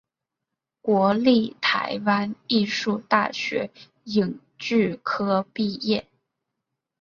[0.81, 3.69] 国立台湾艺术大学
[4.05, 6.07] 影剧科毕业。